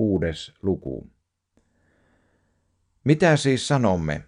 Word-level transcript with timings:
kuudes 0.00 0.52
luku. 0.62 1.10
Mitä 3.04 3.36
siis 3.36 3.68
sanomme? 3.68 4.24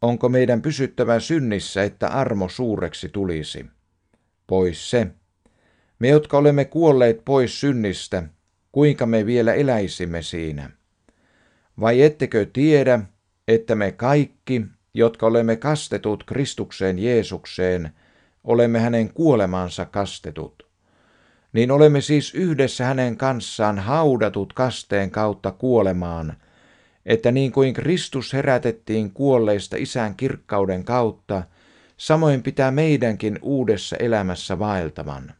Onko 0.00 0.28
meidän 0.28 0.62
pysyttävä 0.62 1.20
synnissä, 1.20 1.82
että 1.82 2.08
armo 2.08 2.48
suureksi 2.48 3.08
tulisi? 3.08 3.66
Pois 4.46 4.90
se. 4.90 5.06
Me, 5.98 6.08
jotka 6.08 6.38
olemme 6.38 6.64
kuolleet 6.64 7.24
pois 7.24 7.60
synnistä, 7.60 8.22
kuinka 8.72 9.06
me 9.06 9.26
vielä 9.26 9.54
eläisimme 9.54 10.22
siinä? 10.22 10.70
Vai 11.80 12.02
ettekö 12.02 12.46
tiedä, 12.52 13.00
että 13.48 13.74
me 13.74 13.92
kaikki, 13.92 14.62
jotka 14.94 15.26
olemme 15.26 15.56
kastetut 15.56 16.24
Kristukseen 16.24 16.98
Jeesukseen, 16.98 17.90
olemme 18.44 18.80
hänen 18.80 19.12
kuolemansa 19.12 19.86
kastetut? 19.86 20.71
Niin 21.52 21.70
olemme 21.70 22.00
siis 22.00 22.34
yhdessä 22.34 22.84
hänen 22.84 23.16
kanssaan 23.16 23.78
haudatut 23.78 24.52
kasteen 24.52 25.10
kautta 25.10 25.50
kuolemaan, 25.50 26.36
että 27.06 27.32
niin 27.32 27.52
kuin 27.52 27.74
Kristus 27.74 28.32
herätettiin 28.32 29.10
kuolleista 29.10 29.76
isän 29.76 30.14
kirkkauden 30.14 30.84
kautta, 30.84 31.42
samoin 31.96 32.42
pitää 32.42 32.70
meidänkin 32.70 33.38
uudessa 33.42 33.96
elämässä 33.96 34.58
vaeltavan. 34.58 35.34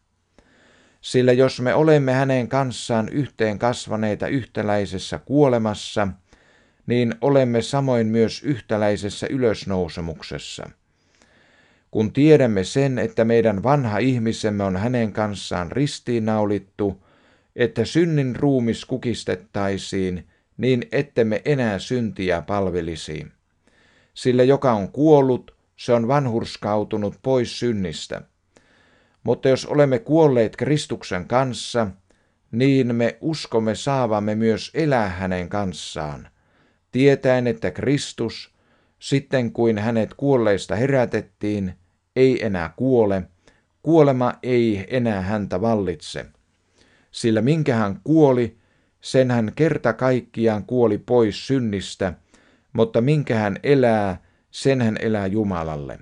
Sillä 1.00 1.32
jos 1.32 1.60
me 1.60 1.74
olemme 1.74 2.12
hänen 2.12 2.48
kanssaan 2.48 3.08
yhteen 3.08 3.58
kasvaneita 3.58 4.28
yhtäläisessä 4.28 5.18
kuolemassa, 5.18 6.08
niin 6.86 7.14
olemme 7.20 7.62
samoin 7.62 8.06
myös 8.06 8.42
yhtäläisessä 8.42 9.26
ylösnousemuksessa. 9.30 10.70
Kun 11.92 12.12
tiedämme 12.12 12.64
sen, 12.64 12.98
että 12.98 13.24
meidän 13.24 13.62
vanha 13.62 13.98
ihmisemme 13.98 14.64
on 14.64 14.76
hänen 14.76 15.12
kanssaan 15.12 15.72
ristiinnaulittu, 15.72 17.04
että 17.56 17.84
synnin 17.84 18.36
ruumis 18.36 18.84
kukistettaisiin, 18.84 20.26
niin 20.56 20.86
ettemme 20.92 21.42
enää 21.44 21.78
syntiä 21.78 22.42
palvelisi. 22.42 23.26
Sillä 24.14 24.42
joka 24.42 24.72
on 24.72 24.92
kuollut, 24.92 25.56
se 25.76 25.92
on 25.92 26.08
vanhurskautunut 26.08 27.14
pois 27.22 27.58
synnistä. 27.58 28.22
Mutta 29.24 29.48
jos 29.48 29.66
olemme 29.66 29.98
kuolleet 29.98 30.56
Kristuksen 30.56 31.28
kanssa, 31.28 31.86
niin 32.52 32.94
me 32.94 33.18
uskomme 33.20 33.74
saavamme 33.74 34.34
myös 34.34 34.70
elää 34.74 35.08
hänen 35.08 35.48
kanssaan, 35.48 36.28
tietäen, 36.92 37.46
että 37.46 37.70
Kristus, 37.70 38.54
sitten 38.98 39.52
kuin 39.52 39.78
hänet 39.78 40.14
kuolleista 40.14 40.76
herätettiin, 40.76 41.74
ei 42.16 42.44
enää 42.46 42.72
kuole, 42.76 43.22
kuolema 43.82 44.34
ei 44.42 44.86
enää 44.90 45.20
häntä 45.20 45.60
vallitse. 45.60 46.26
Sillä 47.10 47.42
minkä 47.42 47.74
hän 47.74 48.00
kuoli, 48.04 48.56
sen 49.00 49.30
hän 49.30 49.52
kerta 49.54 49.92
kaikkiaan 49.92 50.64
kuoli 50.64 50.98
pois 50.98 51.46
synnistä, 51.46 52.14
mutta 52.72 53.00
minkä 53.00 53.38
hän 53.38 53.56
elää, 53.62 54.22
sen 54.50 54.82
hän 54.82 54.96
elää 55.00 55.26
Jumalalle. 55.26 55.98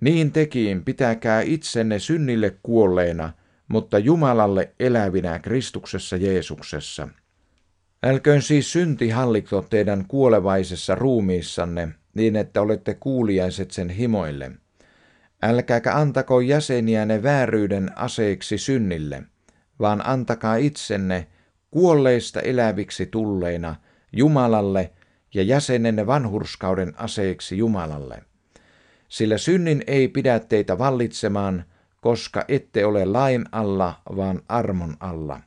Niin 0.00 0.32
tekiin 0.32 0.84
pitäkää 0.84 1.40
itsenne 1.40 1.98
synnille 1.98 2.56
kuolleena, 2.62 3.32
mutta 3.68 3.98
Jumalalle 3.98 4.74
elävinä 4.80 5.38
Kristuksessa 5.38 6.16
Jeesuksessa. 6.16 7.08
Älköön 8.02 8.42
siis 8.42 8.72
synti 8.72 9.10
hallitko 9.10 9.66
teidän 9.70 10.04
kuolevaisessa 10.08 10.94
ruumiissanne, 10.94 11.88
niin 12.14 12.36
että 12.36 12.60
olette 12.60 12.94
kuuliaiset 12.94 13.70
sen 13.70 13.90
himoille. 13.90 14.52
Älkääkä 15.42 15.96
antako 15.96 16.40
jäseniänne 16.40 17.22
vääryyden 17.22 17.90
aseeksi 17.96 18.58
synnille, 18.58 19.22
vaan 19.80 20.06
antakaa 20.06 20.56
itsenne 20.56 21.26
kuolleista 21.70 22.40
eläviksi 22.40 23.06
tulleina 23.06 23.76
Jumalalle 24.12 24.92
ja 25.34 25.42
jäsenenne 25.42 26.06
vanhurskauden 26.06 26.92
aseeksi 26.96 27.58
Jumalalle. 27.58 28.22
Sillä 29.08 29.38
synnin 29.38 29.84
ei 29.86 30.08
pidä 30.08 30.40
teitä 30.40 30.78
vallitsemaan, 30.78 31.64
koska 32.00 32.44
ette 32.48 32.86
ole 32.86 33.04
lain 33.04 33.44
alla, 33.52 34.02
vaan 34.16 34.42
armon 34.48 34.96
alla. 35.00 35.40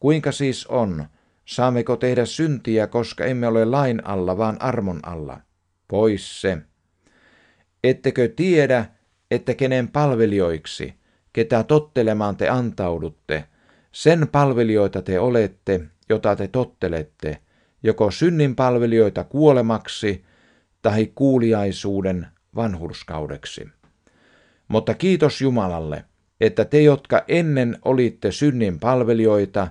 Kuinka 0.00 0.32
siis 0.32 0.66
on? 0.66 1.06
Saammeko 1.44 1.96
tehdä 1.96 2.24
syntiä, 2.24 2.86
koska 2.86 3.24
emme 3.24 3.46
ole 3.46 3.64
lain 3.64 4.06
alla, 4.06 4.38
vaan 4.38 4.56
armon 4.60 5.00
alla? 5.02 5.40
Pois 5.88 6.40
se. 6.40 6.58
Ettekö 7.84 8.28
tiedä, 8.28 8.86
että 9.34 9.54
kenen 9.54 9.88
palvelijoiksi, 9.88 10.94
ketä 11.32 11.62
tottelemaan 11.62 12.36
te 12.36 12.48
antaudutte, 12.48 13.44
sen 13.92 14.28
palvelijoita 14.32 15.02
te 15.02 15.20
olette, 15.20 15.80
jota 16.08 16.36
te 16.36 16.48
tottelette, 16.48 17.38
joko 17.82 18.10
synnin 18.10 18.56
palvelijoita 18.56 19.24
kuolemaksi 19.24 20.24
tai 20.82 21.10
kuuliaisuuden 21.14 22.26
vanhurskaudeksi. 22.56 23.68
Mutta 24.68 24.94
kiitos 24.94 25.40
Jumalalle, 25.40 26.04
että 26.40 26.64
te, 26.64 26.82
jotka 26.82 27.24
ennen 27.28 27.78
olitte 27.84 28.32
synnin 28.32 28.80
palvelijoita, 28.80 29.68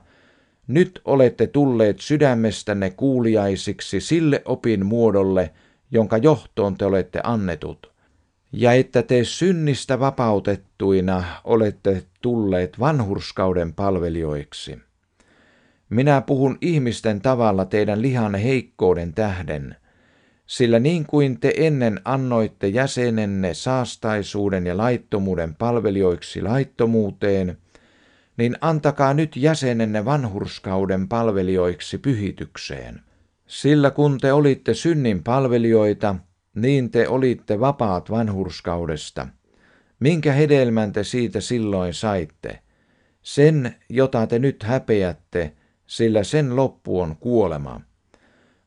nyt 0.67 1.01
olette 1.05 1.47
tulleet 1.47 1.99
sydämestänne 1.99 2.89
kuuliaisiksi 2.89 3.99
sille 3.99 4.41
opin 4.45 4.85
muodolle, 4.85 5.53
jonka 5.91 6.17
johtoon 6.17 6.77
te 6.77 6.85
olette 6.85 7.21
annetut 7.23 7.92
ja 8.53 8.73
että 8.73 9.03
te 9.03 9.23
synnistä 9.23 9.99
vapautettuina 9.99 11.23
olette 11.43 12.03
tulleet 12.21 12.79
vanhurskauden 12.79 13.73
palvelijoiksi. 13.73 14.79
Minä 15.89 16.21
puhun 16.21 16.57
ihmisten 16.61 17.21
tavalla 17.21 17.65
teidän 17.65 18.01
lihanne 18.01 18.43
heikkouden 18.43 19.13
tähden, 19.13 19.75
sillä 20.45 20.79
niin 20.79 21.05
kuin 21.05 21.39
te 21.39 21.53
ennen 21.57 21.99
annoitte 22.05 22.67
jäsenenne 22.67 23.53
saastaisuuden 23.53 24.67
ja 24.67 24.77
laittomuuden 24.77 25.55
palvelijoiksi 25.55 26.41
laittomuuteen, 26.41 27.57
niin 28.37 28.57
antakaa 28.61 29.13
nyt 29.13 29.35
jäsenenne 29.35 30.05
vanhurskauden 30.05 31.07
palvelijoiksi 31.07 31.97
pyhitykseen. 31.97 33.01
Sillä 33.47 33.91
kun 33.91 34.17
te 34.17 34.33
olitte 34.33 34.73
synnin 34.73 35.23
palvelijoita, 35.23 36.15
niin 36.55 36.91
te 36.91 37.07
olitte 37.07 37.59
vapaat 37.59 38.11
vanhurskaudesta. 38.11 39.27
Minkä 39.99 40.33
hedelmän 40.33 40.91
te 40.91 41.03
siitä 41.03 41.41
silloin 41.41 41.93
saitte? 41.93 42.59
Sen, 43.21 43.75
jota 43.89 44.27
te 44.27 44.39
nyt 44.39 44.63
häpeätte, 44.63 45.53
sillä 45.87 46.23
sen 46.23 46.55
loppu 46.55 47.01
on 47.01 47.15
kuolema. 47.15 47.81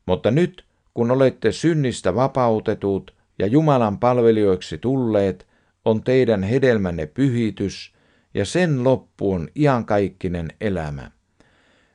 Mutta 0.07 0.31
nyt, 0.31 0.65
kun 0.95 1.11
olette 1.11 1.53
synnistä 1.53 2.15
vapautetut 2.15 3.15
ja 3.39 3.47
Jumalan 3.47 3.99
palvelijoiksi 3.99 4.79
tulleet, 4.79 5.47
on 5.85 6.03
teidän 6.03 6.43
hedelmänne 6.43 7.07
pyhitys, 7.07 7.95
ja 8.35 8.45
sen 8.45 8.85
loppu 8.85 9.33
on 9.33 9.49
iankaikkinen 9.57 10.49
elämä. 10.61 11.11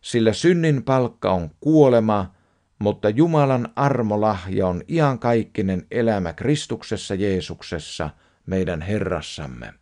Sillä 0.01 0.33
synnin 0.33 0.83
palkka 0.83 1.31
on 1.31 1.49
kuolema, 1.59 2.35
mutta 2.81 3.09
Jumalan 3.09 3.69
armolahja 3.75 4.67
on 4.67 4.81
iankaikkinen 4.89 5.85
elämä 5.91 6.33
Kristuksessa 6.33 7.15
Jeesuksessa, 7.15 8.09
meidän 8.45 8.81
Herrassamme. 8.81 9.73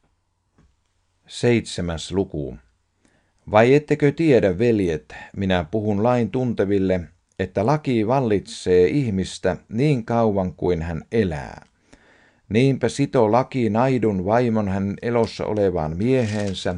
Seitsemäs 1.28 2.12
luku. 2.12 2.58
Vai 3.52 3.74
ettekö 3.74 4.12
tiedä, 4.12 4.58
veljet, 4.58 5.16
minä 5.38 5.66
puhun 5.72 6.04
lain 6.04 6.32
tunteville, 6.32 7.02
että 7.40 7.66
laki 7.66 8.08
vallitsee 8.08 8.88
ihmistä 8.88 9.58
niin 9.70 10.06
kauan 10.06 10.54
kuin 10.54 10.82
hän 10.82 11.02
elää. 11.12 11.66
Niinpä 12.50 12.90
sito 12.90 13.32
laki 13.32 13.70
naidun 13.70 14.26
vaimon 14.26 14.68
hän 14.68 14.96
elossa 15.02 15.46
olevaan 15.46 15.98
mieheensä, 15.98 16.76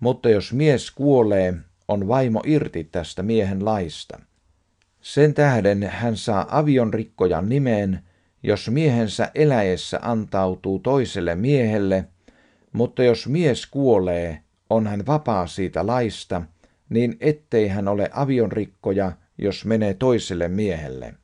mutta 0.00 0.30
jos 0.30 0.52
mies 0.52 0.90
kuolee, 0.90 1.54
on 1.88 2.08
vaimo 2.08 2.42
irti 2.46 2.84
tästä 2.84 3.22
miehen 3.22 3.64
laista– 3.64 4.20
sen 5.00 5.34
tähden 5.34 5.82
hän 5.82 6.16
saa 6.16 6.58
avionrikkojan 6.58 7.48
nimeen, 7.48 8.00
jos 8.42 8.70
miehensä 8.70 9.30
eläessä 9.34 9.98
antautuu 10.02 10.78
toiselle 10.78 11.34
miehelle, 11.34 12.04
mutta 12.72 13.02
jos 13.02 13.28
mies 13.28 13.66
kuolee, 13.66 14.40
on 14.70 14.86
hän 14.86 15.06
vapaa 15.06 15.46
siitä 15.46 15.86
laista, 15.86 16.42
niin 16.88 17.16
ettei 17.20 17.68
hän 17.68 17.88
ole 17.88 18.10
avionrikkoja, 18.12 19.12
jos 19.38 19.64
menee 19.64 19.94
toiselle 19.94 20.48
miehelle. 20.48 21.14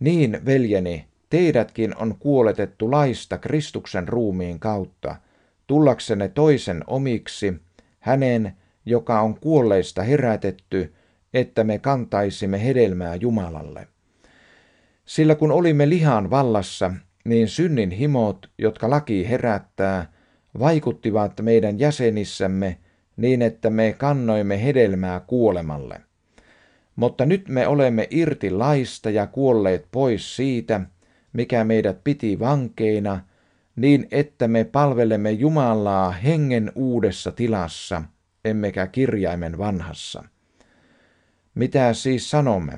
Niin, 0.00 0.40
veljeni, 0.46 1.06
teidätkin 1.30 1.96
on 1.96 2.14
kuoletettu 2.18 2.90
laista 2.90 3.38
Kristuksen 3.38 4.08
ruumiin 4.08 4.60
kautta, 4.60 5.16
tullaksenne 5.66 6.28
toisen 6.28 6.84
omiksi, 6.86 7.54
hänen, 8.00 8.56
joka 8.86 9.20
on 9.20 9.40
kuolleista 9.40 10.02
herätetty, 10.02 10.94
että 11.34 11.64
me 11.64 11.78
kantaisimme 11.78 12.64
hedelmää 12.64 13.14
Jumalalle. 13.14 13.88
Sillä 15.04 15.34
kun 15.34 15.52
olimme 15.52 15.88
lihan 15.88 16.30
vallassa, 16.30 16.92
niin 17.24 17.48
synnin 17.48 17.90
himot, 17.90 18.50
jotka 18.58 18.90
laki 18.90 19.28
herättää, 19.28 20.12
vaikuttivat 20.58 21.40
meidän 21.40 21.78
jäsenissämme 21.78 22.76
niin, 23.16 23.42
että 23.42 23.70
me 23.70 23.94
kannoimme 23.98 24.64
hedelmää 24.64 25.20
kuolemalle. 25.20 26.00
Mutta 26.96 27.26
nyt 27.26 27.48
me 27.48 27.66
olemme 27.66 28.08
irti 28.10 28.50
laista 28.50 29.10
ja 29.10 29.26
kuolleet 29.26 29.86
pois 29.92 30.36
siitä, 30.36 30.80
mikä 31.32 31.64
meidät 31.64 32.04
piti 32.04 32.38
vankeina, 32.38 33.20
niin 33.76 34.08
että 34.10 34.48
me 34.48 34.64
palvelemme 34.64 35.30
Jumalaa 35.30 36.10
hengen 36.10 36.72
uudessa 36.74 37.32
tilassa, 37.32 38.02
emmekä 38.44 38.86
kirjaimen 38.86 39.58
vanhassa. 39.58 40.24
Mitä 41.60 41.92
siis 41.92 42.30
sanomme? 42.30 42.72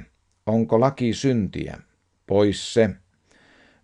Onko 0.47 0.81
laki 0.81 1.15
syntiä? 1.15 1.79
Pois 2.27 2.75
se. 2.75 2.91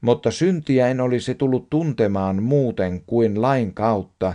Mutta 0.01 0.31
syntiä 0.31 0.89
en 0.89 1.01
olisi 1.01 1.35
tullut 1.35 1.71
tuntemaan 1.71 2.43
muuten 2.43 3.03
kuin 3.07 3.43
lain 3.43 3.75
kautta, 3.75 4.35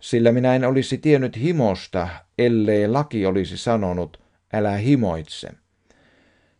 sillä 0.00 0.32
minä 0.32 0.54
en 0.54 0.64
olisi 0.64 0.98
tiennyt 0.98 1.36
himosta, 1.36 2.08
ellei 2.38 2.88
laki 2.88 3.26
olisi 3.26 3.56
sanonut, 3.56 4.22
älä 4.52 4.76
himoitse. 4.76 5.48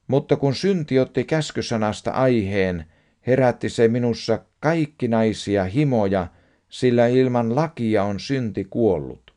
Mutta 0.07 0.37
kun 0.37 0.55
synti 0.55 0.99
otti 0.99 1.25
käskysanasta 1.25 2.11
aiheen, 2.11 2.85
herätti 3.27 3.69
se 3.69 3.89
minussa 3.89 4.45
kaikkinaisia 4.61 5.65
himoja, 5.65 6.27
sillä 6.69 7.07
ilman 7.07 7.57
lakia 7.57 8.05
on 8.05 8.21
synti 8.21 8.65
kuollut. 8.65 9.30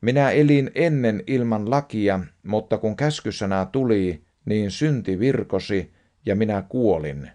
Minä 0.00 0.30
elin 0.30 0.70
ennen 0.74 1.22
ilman 1.26 1.70
lakia, 1.70 2.20
mutta 2.42 2.78
kun 2.78 2.96
käskysana 2.96 3.66
tuli, 3.66 4.24
niin 4.44 4.70
synti 4.70 5.18
virkosi 5.18 5.92
ja 6.26 6.36
minä 6.36 6.62
kuolin. 6.68 7.30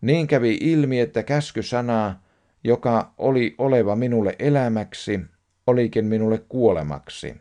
Niin 0.00 0.26
kävi 0.26 0.58
ilmi, 0.60 1.00
että 1.00 1.22
käskysana, 1.22 2.20
joka 2.64 3.14
oli 3.18 3.54
oleva 3.58 3.96
minulle 3.96 4.36
elämäksi, 4.38 5.20
olikin 5.66 6.04
minulle 6.04 6.38
kuolemaksi. 6.48 7.34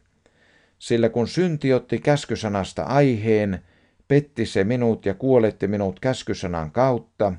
Sillä 0.79 1.09
kun 1.09 1.27
synti 1.27 1.73
otti 1.73 1.99
käskysanasta 1.99 2.83
aiheen, 2.83 3.59
petti 4.07 4.45
se 4.45 4.63
minut 4.63 5.05
ja 5.05 5.13
kuoletti 5.13 5.67
minut 5.67 5.99
käskysanan 5.99 6.71
kautta, 6.71 7.33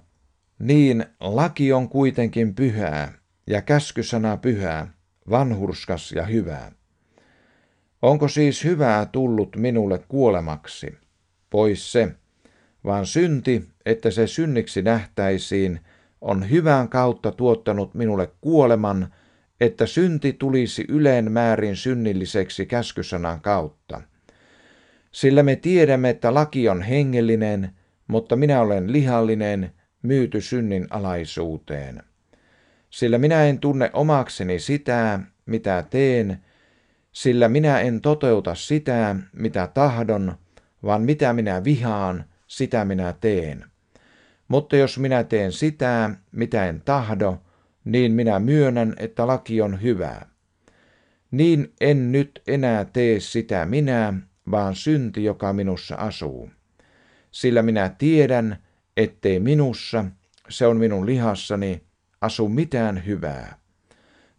niin 0.59 1.05
laki 1.20 1.73
on 1.73 1.88
kuitenkin 1.88 2.55
pyhää 2.55 3.12
ja 3.47 3.62
käskysana 3.62 4.37
pyhää, 4.37 4.94
vanhurskas 5.31 6.12
ja 6.12 6.25
hyvää. 6.25 6.73
Onko 8.02 8.28
siis 8.28 8.64
hyvää 8.64 9.06
tullut 9.06 9.56
minulle 9.56 9.99
kuolemaksi? 10.08 10.94
Pois 11.50 11.93
se, 11.93 12.08
vaan 12.84 13.06
synti, 13.06 13.69
että 13.87 14.10
se 14.10 14.26
synniksi 14.26 14.82
nähtäisiin, 14.82 15.81
on 16.20 16.50
hyvän 16.50 16.88
kautta 16.88 17.32
tuottanut 17.32 17.94
minulle 17.94 18.31
kuoleman, 18.40 19.14
että 19.60 19.87
synti 19.87 20.32
tulisi 20.32 20.84
yleen 20.88 21.32
määrin 21.32 21.76
synnilliseksi 21.76 22.66
käskysanan 22.66 23.40
kautta. 23.40 24.02
Sillä 25.12 25.43
me 25.43 25.56
tiedämme, 25.56 26.10
että 26.10 26.34
laki 26.34 26.69
on 26.69 26.82
hengellinen, 26.82 27.70
mutta 28.06 28.37
minä 28.37 28.60
olen 28.60 28.93
lihallinen, 28.93 29.72
myyty 30.02 30.40
synnin 30.40 30.87
alaisuuteen. 30.90 32.02
Sillä 32.90 33.19
minä 33.19 33.44
en 33.44 33.58
tunne 33.58 33.90
omakseni 33.93 34.58
sitä, 34.58 35.20
mitä 35.46 35.84
teen, 35.90 36.38
sillä 37.12 37.49
minä 37.49 37.81
en 37.81 38.00
toteuta 38.00 38.55
sitä, 38.55 39.17
mitä 39.32 39.67
tahdon, 39.75 40.35
vaan 40.82 41.03
mitä 41.03 41.32
minä 41.32 41.64
vihaan, 41.64 42.25
sitä 42.47 42.85
minä 42.85 43.14
teen. 43.20 43.64
Mutta 44.49 44.76
jos 44.76 44.99
minä 44.99 45.25
teen 45.25 45.53
sitä, 45.53 46.11
mitä 46.32 46.67
en 46.67 46.82
tahdo, 46.85 47.38
niin 47.85 48.12
minä 48.12 48.38
myönnän, 48.38 48.94
että 48.97 49.26
laki 49.26 49.61
on 49.61 49.82
hyvää. 49.82 50.26
Niin 51.31 51.73
en 51.81 52.12
nyt 52.12 52.43
enää 52.47 52.85
tee 52.85 53.20
sitä 53.20 53.67
minä, 53.67 54.14
vaan 54.50 54.75
synti, 54.75 55.25
joka 55.25 55.53
minussa 55.53 55.94
asuu. 55.94 56.50
Sillä 57.31 57.62
minä 57.62 57.88
tiedän, 57.88 58.56
ettei 58.97 59.41
minussa, 59.41 60.05
se 60.49 60.67
on 60.67 60.76
minun 60.76 61.06
lihassani, 61.06 61.82
asu 62.20 62.49
mitään 62.49 63.06
hyvää. 63.06 63.59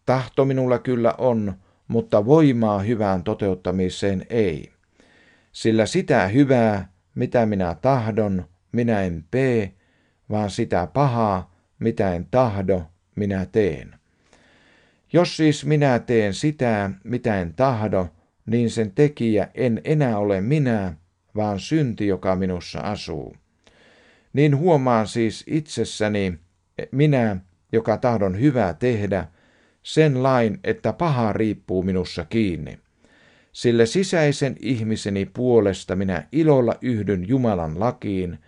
Tahto 0.06 0.46
minulla 0.46 0.80
kyllä 0.80 1.16
on, 1.18 1.54
mutta 1.94 2.26
voimaa 2.26 2.80
hyvään 2.80 3.24
toteuttamiseen 3.24 4.26
ei. 4.30 4.72
Sillä 5.52 5.86
sitä 5.86 6.28
hyvää, 6.28 6.94
mitä 7.16 7.46
minä 7.46 7.76
tahdon, 7.82 8.46
minä 8.72 9.02
en 9.02 9.24
tee, 9.32 9.74
vaan 10.30 10.50
sitä 10.50 10.88
pahaa, 10.94 11.56
mitä 11.80 12.14
en 12.16 12.28
tahdo, 12.32 12.84
minä 13.16 13.46
teen. 13.46 13.96
Jos 15.14 15.38
siis 15.38 15.66
minä 15.66 16.00
teen 16.00 16.34
sitä, 16.34 16.90
mitä 17.04 17.42
en 17.42 17.54
tahdo, 17.54 18.08
niin 18.46 18.70
sen 18.70 18.92
tekijä 18.92 19.48
en 19.54 19.82
enää 19.84 20.18
ole 20.18 20.42
minä, 20.42 20.94
vaan 21.36 21.60
synti, 21.60 22.08
joka 22.08 22.36
minussa 22.36 22.80
asuu. 22.80 23.36
Niin 24.34 24.58
huomaan 24.58 25.08
siis 25.08 25.44
itsessäni 25.48 26.40
minä, 26.92 27.38
joka 27.72 27.98
tahdon 27.98 28.40
hyvää 28.40 28.74
tehdä, 28.74 29.28
sen 29.84 30.24
lain, 30.24 30.60
että 30.64 30.94
paha 30.94 31.34
riippuu 31.34 31.84
minussa 31.84 32.26
kiinni. 32.26 32.80
Sillä 33.52 33.86
sisäisen 33.86 34.56
ihmiseni 34.60 35.26
puolesta 35.26 35.96
minä 35.96 36.28
ilolla 36.32 36.76
yhdyn 36.82 37.28
Jumalan 37.28 37.80
lakiin, 37.80 38.40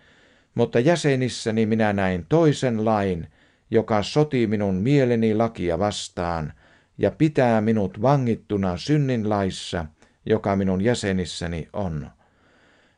mutta 0.54 0.80
jäsenissäni 0.80 1.66
minä 1.66 1.92
näin 1.92 2.26
toisen 2.28 2.84
lain, 2.84 3.26
joka 3.70 4.02
sotii 4.02 4.46
minun 4.46 4.74
mieleni 4.74 5.34
lakia 5.34 5.78
vastaan 5.78 6.52
ja 6.98 7.10
pitää 7.10 7.60
minut 7.60 8.02
vangittuna 8.02 8.76
synnin 8.76 9.28
laissa, 9.28 9.86
joka 10.26 10.56
minun 10.56 10.80
jäsenissäni 10.80 11.68
on. 11.72 12.10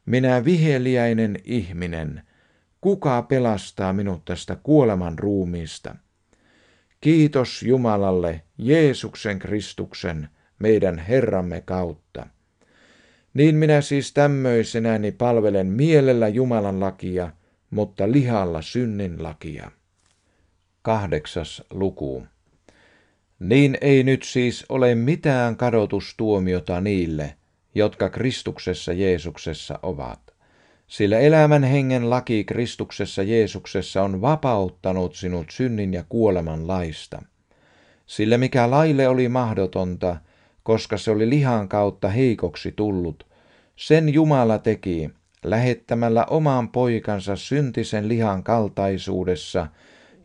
Minä 0.06 0.44
viheliäinen 0.44 1.36
ihminen, 1.44 2.22
kuka 2.80 3.22
pelastaa 3.22 3.92
minut 3.92 4.24
tästä 4.24 4.56
kuoleman 4.62 5.18
ruumiista? 5.18 5.96
Kiitos 7.00 7.62
Jumalalle 7.62 8.42
Jeesuksen 8.58 9.38
Kristuksen, 9.38 10.28
meidän 10.58 10.98
Herramme 10.98 11.60
kautta. 11.60 12.26
Niin 13.34 13.54
minä 13.54 13.80
siis 13.80 14.12
tämmöisenäni 14.12 15.12
palvelen 15.12 15.66
mielellä 15.66 16.28
Jumalan 16.28 16.80
lakia, 16.80 17.32
mutta 17.70 18.12
lihalla 18.12 18.62
synnin 18.62 19.22
lakia. 19.22 19.70
Kahdeksas 20.82 21.62
luku. 21.70 22.26
Niin 23.38 23.78
ei 23.80 24.02
nyt 24.02 24.22
siis 24.22 24.64
ole 24.68 24.94
mitään 24.94 25.56
kadotustuomiota 25.56 26.80
niille, 26.80 27.36
jotka 27.74 28.10
Kristuksessa 28.10 28.92
Jeesuksessa 28.92 29.78
ovat. 29.82 30.27
Sillä 30.88 31.18
elämän 31.18 31.64
hengen 31.64 32.10
laki 32.10 32.44
Kristuksessa 32.44 33.22
Jeesuksessa 33.22 34.02
on 34.02 34.20
vapauttanut 34.20 35.14
sinut 35.14 35.46
synnin 35.50 35.94
ja 35.94 36.04
kuoleman 36.08 36.68
laista. 36.68 37.22
Sillä 38.06 38.38
mikä 38.38 38.70
laille 38.70 39.08
oli 39.08 39.28
mahdotonta, 39.28 40.16
koska 40.62 40.98
se 40.98 41.10
oli 41.10 41.30
lihan 41.30 41.68
kautta 41.68 42.08
heikoksi 42.08 42.72
tullut, 42.72 43.26
sen 43.76 44.14
Jumala 44.14 44.58
teki 44.58 45.10
lähettämällä 45.44 46.24
oman 46.24 46.68
poikansa 46.68 47.36
syntisen 47.36 48.08
lihan 48.08 48.42
kaltaisuudessa 48.42 49.66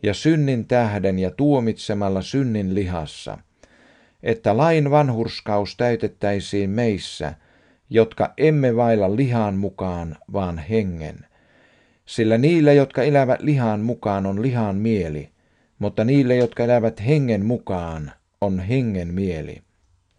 ja 0.02 0.14
synnin 0.14 0.66
tähden 0.66 1.18
ja 1.18 1.30
tuomitsemalla 1.30 2.22
synnin 2.22 2.74
lihassa, 2.74 3.38
että 4.22 4.56
lain 4.56 4.90
vanhurskaus 4.90 5.76
täytettäisiin 5.76 6.70
meissä, 6.70 7.34
jotka 7.90 8.34
emme 8.36 8.76
vailla 8.76 9.16
lihan 9.16 9.54
mukaan, 9.54 10.16
vaan 10.32 10.58
hengen. 10.58 11.16
Sillä 12.06 12.38
niille, 12.38 12.74
jotka 12.74 13.02
elävät 13.02 13.40
lihan 13.40 13.80
mukaan, 13.80 14.26
on 14.26 14.42
lihan 14.42 14.76
mieli, 14.76 15.28
mutta 15.78 16.04
niille, 16.04 16.36
jotka 16.36 16.64
elävät 16.64 17.06
hengen 17.06 17.46
mukaan, 17.46 18.12
on 18.40 18.58
hengen 18.58 19.14
mieli. 19.14 19.62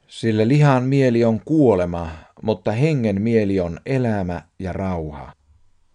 Sillä 0.07 0.48
lihan 0.48 0.84
mieli 0.84 1.24
on 1.24 1.41
kuolema, 1.45 2.10
mutta 2.41 2.72
hengen 2.72 3.22
mieli 3.22 3.60
on 3.60 3.79
elämä 3.86 4.41
ja 4.60 4.74
rauha. 4.74 5.34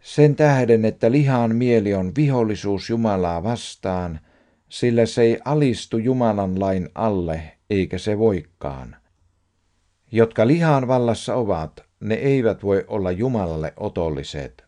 Sen 0.00 0.36
tähden, 0.36 0.84
että 0.84 1.10
lihan 1.10 1.56
mieli 1.56 1.94
on 1.94 2.12
vihollisuus 2.16 2.90
Jumalaa 2.90 3.42
vastaan, 3.42 4.20
sillä 4.68 5.06
se 5.06 5.22
ei 5.22 5.38
alistu 5.44 5.98
Jumalan 5.98 6.60
lain 6.60 6.88
alle, 6.94 7.42
eikä 7.70 7.98
se 7.98 8.18
voikaan. 8.18 8.96
Jotka 10.12 10.46
lihan 10.46 10.88
vallassa 10.88 11.34
ovat, 11.34 11.84
ne 12.00 12.14
eivät 12.14 12.62
voi 12.62 12.84
olla 12.88 13.10
Jumalalle 13.10 13.72
otolliset. 13.76 14.64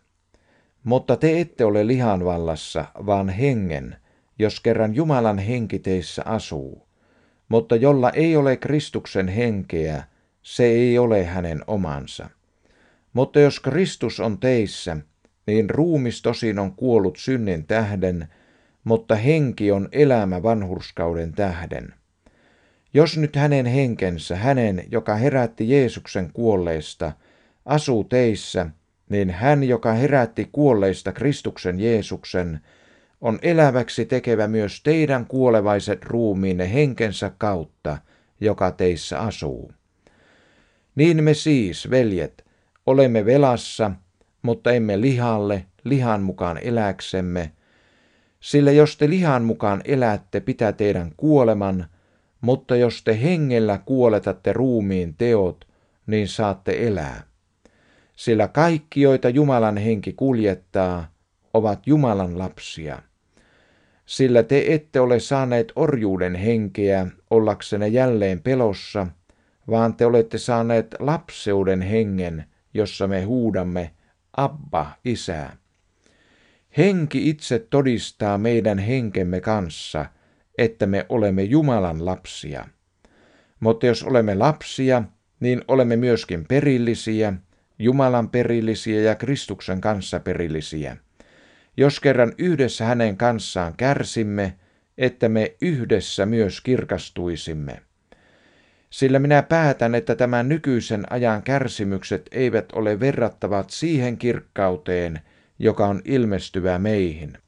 Mutta 0.84 1.16
te 1.16 1.40
ette 1.40 1.64
ole 1.64 1.87
lihan 1.87 2.25
vallassa, 2.25 2.84
vaan 3.06 3.28
hengen, 3.28 3.96
jos 4.38 4.61
kerran 4.61 4.94
Jumalan 4.94 5.38
henki 5.38 5.78
teissä 5.78 6.22
asuu. 6.25 6.87
Mutta 7.49 7.76
jolla 7.76 8.11
ei 8.11 8.37
ole 8.37 8.56
Kristuksen 8.56 9.28
henkeä, 9.28 10.04
se 10.42 10.64
ei 10.64 10.99
ole 10.99 11.25
hänen 11.25 11.61
omansa. 11.66 12.30
Mutta 13.12 13.40
jos 13.40 13.61
Kristus 13.61 14.20
on 14.20 14.38
teissä, 14.38 14.96
niin 15.46 15.70
ruumis 15.70 16.22
tosin 16.22 16.58
on 16.58 16.72
kuollut 16.72 17.16
synnin 17.18 17.66
tähden, 17.66 18.28
mutta 18.84 19.14
henki 19.14 19.72
on 19.72 19.88
elämä 19.92 20.42
vanhurskauden 20.42 21.32
tähden. 21.32 21.94
Jos 22.94 23.18
nyt 23.18 23.37
hänen 23.37 23.66
henkensä, 23.66 24.37
hänen, 24.37 24.84
joka 24.90 25.14
herätti 25.14 25.70
Jeesuksen 25.70 26.30
kuolleesta, 26.32 27.12
asuu 27.64 28.04
teissä, 28.04 28.66
niin 29.08 29.30
hän, 29.30 29.64
joka 29.64 29.92
herätti 29.92 30.49
kuolleista 30.52 31.12
Kristuksen 31.12 31.80
Jeesuksen, 31.80 32.61
on 33.20 33.38
eläväksi 33.42 34.04
tekevä 34.04 34.49
myös 34.49 34.82
teidän 34.82 35.26
kuolevaiset 35.26 36.04
ruumiinne 36.04 36.72
henkensä 36.72 37.30
kautta, 37.38 37.99
joka 38.40 38.70
teissä 38.70 39.20
asuu. 39.20 39.72
Niin 40.94 41.25
me 41.25 41.34
siis, 41.34 41.90
veljet, 41.90 42.44
olemme 42.87 43.25
velassa, 43.25 43.90
mutta 44.42 44.72
emme 44.72 45.00
lihalle, 45.00 45.66
lihan 45.84 46.22
mukaan 46.22 46.58
eläksemme, 46.62 47.52
sillä 48.40 48.70
jos 48.70 48.96
te 48.96 49.11
lihan 49.11 49.44
mukaan 49.44 49.82
elätte, 49.84 50.40
pitää 50.40 50.72
teidän 50.72 51.12
kuoleman, 51.16 51.87
mutta 52.42 52.76
jos 52.76 53.02
te 53.04 53.22
hengellä 53.22 53.78
kuoletatte 53.78 54.52
ruumiin 54.52 55.14
teot, 55.14 55.64
niin 56.06 56.28
saatte 56.28 56.87
elää. 56.87 57.22
Sillä 58.16 58.49
kaikki, 58.49 59.00
joita 59.00 59.28
Jumalan 59.28 59.76
henki 59.76 60.12
kuljettaa, 60.12 61.12
ovat 61.54 61.87
Jumalan 61.87 62.38
lapsia. 62.38 63.02
Sillä 64.06 64.42
te 64.42 64.64
ette 64.68 65.00
ole 65.00 65.20
saaneet 65.20 65.72
orjuuden 65.76 66.34
henkeä 66.34 67.06
ollaksenne 67.30 67.88
jälleen 67.88 68.42
pelossa, 68.42 69.06
vaan 69.70 69.94
te 69.94 70.06
olette 70.06 70.38
saaneet 70.38 70.94
lapseuden 70.99 71.82
hengen, 71.82 72.44
jossa 72.75 73.08
me 73.08 73.22
huudamme, 73.22 73.90
Abba, 74.37 74.90
Isä. 75.04 75.50
Henki 76.76 77.28
itse 77.28 77.58
todistaa 77.58 78.38
meidän 78.38 78.78
henkemme 78.78 79.40
kanssa, 79.40 80.06
että 80.59 80.87
me 80.87 81.06
olemme 81.09 81.42
Jumalan 81.42 82.04
lapsia. 82.04 82.68
Mutta 83.61 83.87
jos 83.87 84.02
olemme 84.02 84.35
lapsia, 84.35 85.02
niin 85.40 85.62
olemme 85.68 85.97
myöskin 85.97 86.44
perillisiä, 86.49 87.32
Jumalan 87.78 88.28
perillisiä 88.28 89.00
ja 89.00 89.14
Kristuksen 89.14 89.80
kanssa 89.80 90.21
perillisiä. 90.21 90.97
Jos 91.76 92.00
kerran 92.00 92.32
yhdessä 92.38 92.85
hänen 92.85 93.16
kanssaan 93.16 93.75
kärsimme, 93.76 94.54
että 94.99 95.28
me 95.28 95.56
yhdessä 95.62 96.26
myös 96.26 96.61
kirkastuisimme. 96.61 97.82
Sillä 98.90 99.18
minä 99.18 99.42
päätän, 99.42 99.94
että 99.94 100.14
tämän 100.14 100.49
nykyisen 100.49 101.12
ajan 101.12 101.42
kärsimykset 101.42 102.28
eivät 102.32 102.73
ole 102.73 103.00
verrattavat 103.00 103.71
siihen 103.71 104.18
kirkkauteen, 104.18 105.21
joka 105.59 105.87
on 105.87 106.02
ilmestyvä 106.04 106.78
meihin. 106.78 107.38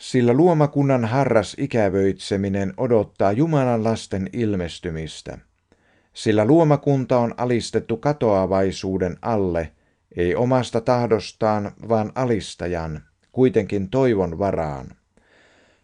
Sillä 0.00 0.32
luomakunnan 0.32 1.04
harras 1.04 1.56
ikävöitseminen 1.58 2.74
odottaa 2.76 3.32
Jumalan 3.32 3.84
lasten 3.84 4.30
ilmestymistä. 4.32 5.38
Sillä 6.12 6.44
luomakunta 6.44 7.18
on 7.18 7.34
alistettu 7.36 7.96
katoavaisuuden 7.96 9.16
alle, 9.22 9.72
ei 10.16 10.34
omasta 10.34 10.80
tahdostaan, 10.80 11.72
vaan 11.88 12.12
alistajan, 12.14 13.00
kuitenkin 13.32 13.88
toivon 13.88 14.38
varaan. 14.38 14.86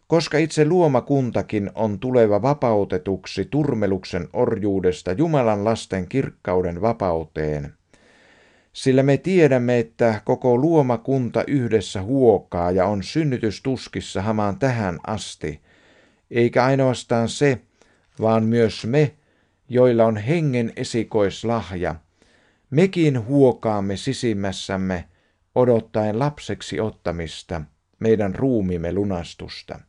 Koska 0.07 0.39
itse 0.39 0.65
luomakuntakin 0.65 1.71
on 1.75 1.99
tuleva 1.99 2.43
vapautetuksi 2.43 3.45
turmeluksen 3.45 4.29
orjuudesta 4.33 5.13
Jumalan 5.13 5.65
lasten 5.65 6.09
kirkkauden 6.09 6.81
vapauteen, 6.81 7.73
sillä 8.77 9.03
me 9.03 9.17
tiedämme, 9.17 9.79
että 9.79 10.21
koko 10.25 10.59
luomakunta 10.59 11.45
yhdessä 11.47 12.03
huokaa 12.03 12.71
ja 12.71 12.87
on 12.87 13.03
synnytystuskissa 13.03 14.23
hamaan 14.23 14.59
tähän 14.59 14.99
asti, 15.07 15.61
eikä 16.31 16.65
ainoastaan 16.65 17.29
se, 17.29 17.61
vaan 18.21 18.45
myös 18.45 18.87
me, 18.87 19.15
joilla 19.69 20.05
on 20.05 20.17
hengen 20.17 20.73
esikoislahja, 20.77 21.95
mekin 22.71 23.27
huokaamme 23.27 23.97
sisimmässämme 23.97 25.05
odottaen 25.55 26.19
lapseksi 26.19 26.81
ottamista, 26.81 27.63
meidän 28.01 28.35
ruumimme 28.35 28.93
lunastusta. 28.93 29.81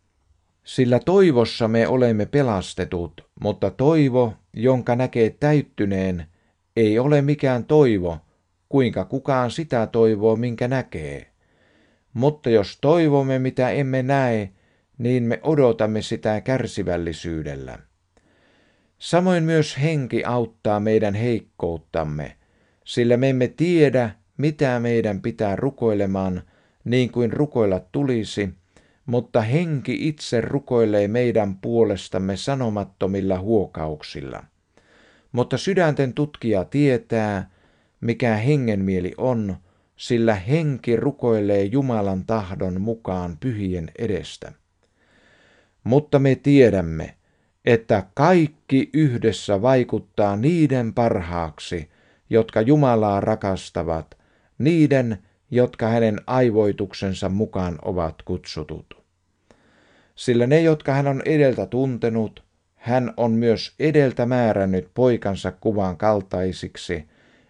Sillä 0.63 0.99
toivossa 0.99 1.67
me 1.67 1.87
olemme 1.87 2.25
pelastetut, 2.25 3.27
mutta 3.41 3.71
toivo, 3.71 4.33
jonka 4.53 4.95
näkee 4.95 5.29
täyttyneen, 5.29 6.25
ei 6.75 6.99
ole 6.99 7.21
mikään 7.21 7.65
toivo, 7.65 8.19
kuinka 8.69 9.05
kukaan 9.05 9.51
sitä 9.51 9.87
toivoo, 9.87 10.35
minkä 10.35 10.67
näkee. 10.67 11.27
Mutta 12.13 12.49
jos 12.49 12.77
toivomme, 12.81 13.39
mitä 13.39 13.69
emme 13.69 14.03
näe, 14.03 14.49
niin 14.97 15.23
me 15.23 15.39
odotamme 15.43 16.01
sitä 16.01 16.41
kärsivällisyydellä. 16.41 17.79
Samoin 18.99 19.43
myös 19.43 19.77
henki 19.81 20.23
auttaa 20.23 20.79
meidän 20.79 21.13
heikkouttamme, 21.13 22.35
sillä 22.83 23.17
me 23.17 23.29
emme 23.29 23.47
tiedä, 23.47 24.09
mitä 24.37 24.79
meidän 24.79 25.21
pitää 25.21 25.55
rukoilemaan, 25.55 26.41
niin 26.83 27.11
kuin 27.11 27.33
rukoilla 27.33 27.79
tulisi, 27.91 28.49
mutta 29.05 29.41
henki 29.41 30.07
itse 30.07 30.41
rukoilee 30.41 31.07
meidän 31.07 31.55
puolestamme 31.55 32.37
sanomattomilla 32.37 33.39
huokauksilla. 33.39 34.43
Mutta 35.31 35.57
sydänten 35.57 36.13
tutkija 36.13 36.65
tietää, 36.65 37.49
mikä 38.01 38.35
hengenmieli 38.35 39.13
on, 39.17 39.55
sillä 39.95 40.35
henki 40.35 40.95
rukoilee 40.95 41.63
Jumalan 41.63 42.25
tahdon 42.25 42.81
mukaan 42.81 43.37
pyhien 43.39 43.91
edestä. 43.99 44.51
Mutta 45.83 46.19
me 46.19 46.35
tiedämme, 46.35 47.15
että 47.65 48.03
kaikki 48.13 48.89
yhdessä 48.93 49.61
vaikuttaa 49.61 50.35
niiden 50.35 50.93
parhaaksi, 50.93 51.89
jotka 52.29 52.61
Jumalaa 52.61 53.19
rakastavat, 53.21 54.17
niiden, 54.57 55.17
jotka 55.51 55.87
hänen 55.87 56.21
aivoituksensa 56.27 57.29
mukaan 57.29 57.79
ovat 57.85 58.15
kutsutut. 58.25 59.03
Sillä 60.15 60.47
ne, 60.47 60.61
jotka 60.61 60.93
hän 60.93 61.07
on 61.07 61.21
edeltä 61.25 61.65
tuntenut, 61.65 62.43
hän 62.75 63.13
on 63.17 63.31
myös 63.31 63.75
edeltä 63.79 64.25
määrännyt 64.25 64.91
poikansa 64.93 65.51
kuvan 65.51 65.97
kaltaisiksi, 65.97 67.07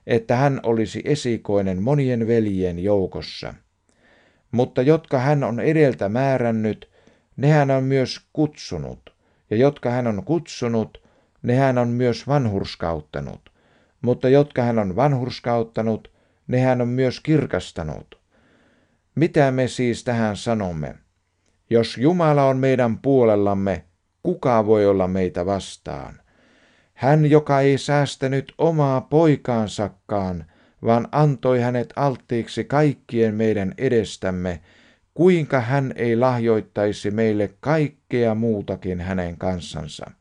että 0.08 0.36
hän 0.36 0.60
olisi 0.64 1.02
esikoinen 1.06 1.84
monien 1.84 2.28
veljien 2.28 2.80
joukossa. 2.80 3.54
Mutta 4.52 4.82
jotka 4.82 5.20
hän 5.20 5.44
on 5.44 5.60
edeltä 5.60 6.10
määrännyt, 6.10 6.90
ne 7.38 7.48
hän 7.48 7.72
on 7.72 7.84
myös 7.84 8.20
kutsunut, 8.34 9.16
ja 9.50 9.58
jotka 9.58 9.90
hän 9.90 10.08
on 10.08 10.24
kutsunut, 10.24 11.04
ne 11.42 11.56
hän 11.56 11.78
on 11.78 11.88
myös 11.88 12.28
vanhurskauttanut. 12.28 13.52
Mutta 14.02 14.30
jotka 14.30 14.62
hän 14.62 14.80
on 14.80 14.96
vanhurskauttanut, 14.96 16.12
ne 16.48 16.62
hän 16.62 16.82
on 16.82 16.88
myös 16.88 17.20
kirkastanut. 17.20 18.20
Mitä 19.16 19.52
me 19.52 19.68
siis 19.68 20.04
tähän 20.04 20.36
sanomme? 20.38 20.96
Jos 21.70 21.98
Jumala 21.98 22.46
on 22.46 22.58
meidän 22.58 22.98
puolellamme, 22.98 23.84
kuka 24.24 24.66
voi 24.66 24.86
olla 24.86 25.08
meitä 25.08 25.46
vastaan? 25.46 26.22
Hän, 26.98 27.30
joka 27.30 27.62
ei 27.62 27.77
säästänyt 27.77 28.54
omaa 28.58 29.01
poikaansakaan, 29.01 30.46
vaan 30.84 31.08
antoi 31.12 31.60
hänet 31.60 31.94
alttiiksi 31.96 32.63
kaikkien 32.63 33.36
meidän 33.36 33.74
edestämme, 33.77 34.62
kuinka 35.13 35.62
hän 35.62 35.94
ei 35.96 36.16
lahjoittaisi 36.16 37.12
meille 37.12 37.54
kaikkea 37.60 38.36
muutakin 38.36 39.01
hänen 39.01 39.38
kansansa. 39.38 40.12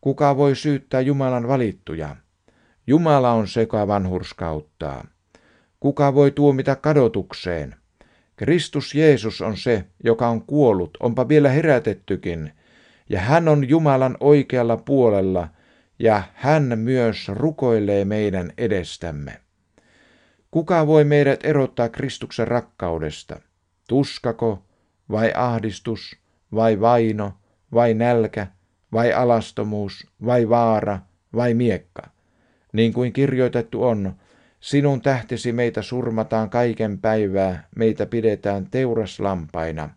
Kuka 0.00 0.36
voi 0.36 0.56
syyttää 0.56 1.00
Jumalan 1.00 1.48
valittuja? 1.48 2.16
Jumala 2.86 3.32
on 3.32 3.48
se, 3.48 3.60
joka 3.60 3.86
vanhurskauttaa. 3.86 5.06
Kuka 5.80 6.14
voi 6.14 6.30
tuomita 6.30 6.76
kadotukseen? 6.76 7.74
Kristus 8.36 8.94
Jeesus 8.94 9.40
on 9.40 9.56
se, 9.56 9.84
joka 10.04 10.28
on 10.28 10.42
kuollut, 10.42 10.98
onpa 11.00 11.28
vielä 11.28 11.48
herätettykin, 11.48 12.52
ja 13.08 13.20
hän 13.20 13.48
on 13.48 13.68
Jumalan 13.68 14.16
oikealla 14.20 14.76
puolella, 14.76 15.48
ja 15.98 16.22
hän 16.34 16.78
myös 16.78 17.28
rukoilee 17.28 18.04
meidän 18.04 18.52
edestämme. 18.58 19.40
Kuka 20.50 20.86
voi 20.86 21.04
meidät 21.04 21.40
erottaa 21.44 21.88
Kristuksen 21.88 22.48
rakkaudesta? 22.48 23.40
Tuskako, 23.88 24.62
vai 25.10 25.32
ahdistus, 25.36 26.16
vai 26.54 26.80
vaino, 26.80 27.32
vai 27.72 27.94
nälkä, 27.94 28.46
vai 28.92 29.12
alastomuus, 29.12 30.06
vai 30.26 30.48
vaara, 30.48 30.98
vai 31.34 31.54
miekka? 31.54 32.02
Niin 32.72 32.92
kuin 32.92 33.12
kirjoitettu 33.12 33.84
on, 33.84 34.14
sinun 34.60 35.00
tähtesi 35.00 35.52
meitä 35.52 35.82
surmataan 35.82 36.50
kaiken 36.50 36.98
päivää, 36.98 37.68
meitä 37.76 38.06
pidetään 38.06 38.66
teuraslampaina. 38.70 39.90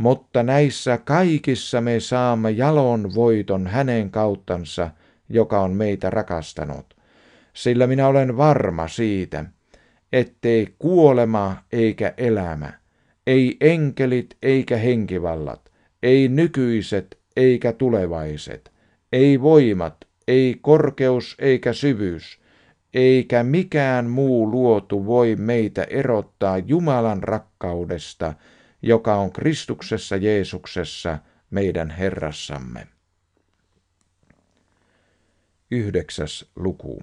Mutta 0.00 0.42
näissä 0.42 0.98
kaikissa 1.04 1.80
me 1.80 2.00
saamme 2.00 2.50
jalon 2.50 3.14
voiton 3.14 3.66
hänen 3.66 4.10
kauttansa, 4.10 4.90
joka 5.28 5.60
on 5.60 5.72
meitä 5.72 6.10
rakastanut. 6.10 6.96
Sillä 7.54 7.86
minä 7.86 8.08
olen 8.08 8.36
varma 8.36 8.88
siitä, 8.88 9.44
ettei 10.12 10.74
kuolema 10.78 11.56
eikä 11.72 12.14
elämä, 12.16 12.72
ei 13.26 13.56
enkelit 13.60 14.36
eikä 14.42 14.76
henkivallat, 14.76 15.70
ei 16.02 16.28
nykyiset 16.28 17.18
eikä 17.36 17.72
tulevaiset, 17.72 18.72
ei 19.12 19.40
voimat, 19.42 19.96
ei 20.28 20.58
korkeus 20.60 21.36
eikä 21.38 21.72
syvyys, 21.72 22.40
eikä 22.94 23.42
mikään 23.42 24.10
muu 24.10 24.50
luotu 24.50 25.06
voi 25.06 25.36
meitä 25.36 25.84
erottaa 25.84 26.58
Jumalan 26.58 27.22
rakkaudesta, 27.22 28.34
joka 28.82 29.14
on 29.16 29.32
Kristuksessa 29.32 30.16
Jeesuksessa 30.16 31.18
meidän 31.50 31.90
Herrassamme. 31.90 32.86
Yhdeksäs 35.70 36.50
luku. 36.56 37.02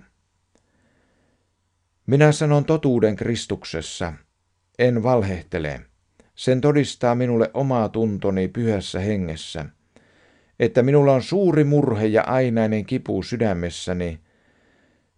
Minä 2.08 2.32
sanon 2.32 2.66
totuuden 2.66 3.16
Kristuksessa, 3.16 4.14
en 4.80 5.04
valhehtele. 5.04 5.82
Sen 6.36 6.62
todistaa 6.62 7.16
minulle 7.16 7.52
oma 7.54 7.90
tuntoni 7.90 8.48
pyhässä 8.48 9.00
hengessä, 9.00 9.66
että 10.60 10.84
minulla 10.84 11.14
on 11.14 11.24
suuri 11.24 11.64
murhe 11.64 12.06
ja 12.06 12.24
ainainen 12.24 12.86
kipu 12.86 13.24
sydämessäni, 13.24 14.20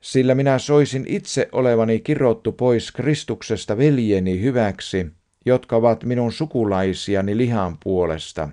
sillä 0.02 0.36
minä 0.36 0.60
soisin 0.60 1.06
itse 1.08 1.50
olevani 1.52 2.00
kirottu 2.00 2.52
pois 2.52 2.92
Kristuksesta 2.92 3.78
veljeni 3.78 4.42
hyväksi, 4.42 5.08
jotka 5.46 5.76
ovat 5.76 6.04
minun 6.04 6.32
sukulaisiani 6.32 7.38
lihan 7.38 7.78
puolesta. 7.84 8.50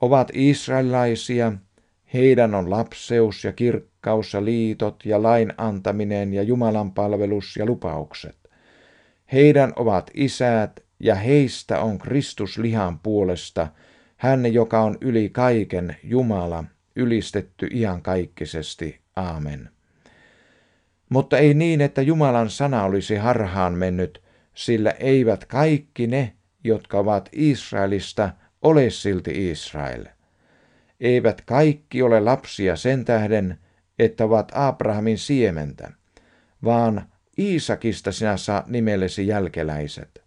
Ovat 0.00 0.30
israelilaisia, 0.34 1.52
heidän 2.14 2.54
on 2.54 2.70
lapseus 2.70 3.44
ja 3.44 3.52
kirkkaus 3.52 4.34
ja 4.34 4.44
liitot 4.44 5.06
ja 5.06 5.22
lain 5.22 5.52
antaminen 5.56 6.34
ja 6.34 6.42
Jumalan 6.42 6.92
palvelus 6.92 7.56
ja 7.56 7.66
lupaukset. 7.66 8.36
Heidän 9.32 9.72
ovat 9.76 10.10
isät 10.14 10.80
ja 11.00 11.14
heistä 11.14 11.80
on 11.80 11.98
Kristus 11.98 12.58
lihan 12.58 12.98
puolesta, 12.98 13.68
hän 14.16 14.52
joka 14.52 14.80
on 14.80 14.98
yli 15.00 15.28
kaiken 15.28 15.96
Jumala, 16.02 16.64
ylistetty 16.96 17.68
iankaikkisesti. 17.74 19.02
Aamen. 19.16 19.70
Mutta 21.08 21.38
ei 21.38 21.54
niin, 21.54 21.80
että 21.80 22.02
Jumalan 22.02 22.50
sana 22.50 22.84
olisi 22.84 23.16
harhaan 23.16 23.74
mennyt, 23.74 24.21
sillä 24.54 24.90
eivät 24.90 25.44
kaikki 25.44 26.06
ne, 26.06 26.32
jotka 26.64 26.98
ovat 26.98 27.28
Israelista, 27.32 28.30
ole 28.62 28.90
silti 28.90 29.50
Israel. 29.50 30.04
Eivät 31.00 31.40
kaikki 31.40 32.02
ole 32.02 32.20
lapsia 32.20 32.76
sen 32.76 33.04
tähden, 33.04 33.58
että 33.98 34.24
ovat 34.24 34.52
Abrahamin 34.54 35.18
siementä, 35.18 35.90
vaan 36.64 37.12
Iisakista 37.38 38.12
sinä 38.12 38.36
saa 38.36 38.64
nimellesi 38.66 39.26
jälkeläiset. 39.26 40.22